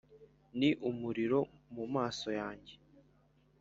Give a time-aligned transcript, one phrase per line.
[0.59, 1.39] ni umuriro
[1.75, 2.73] mu maso yanjye,